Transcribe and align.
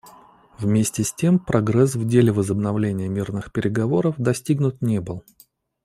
Вместе 0.57 1.03
с 1.03 1.13
тем 1.13 1.37
прогресс 1.37 1.93
в 1.93 2.07
деле 2.07 2.31
возобновления 2.31 3.07
мирных 3.07 3.51
переговоров 3.51 4.15
достигнут 4.17 4.81
не 4.81 4.99
был. 4.99 5.23